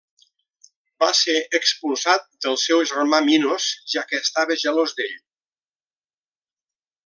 [1.03, 5.15] Va ser expulsat del seu germà Minos, ja que estava gelós d'ell.